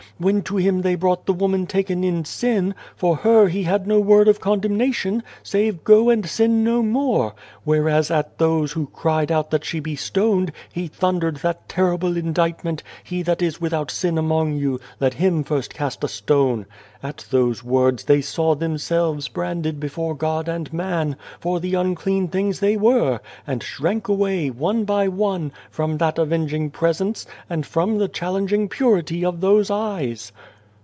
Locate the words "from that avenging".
25.71-26.69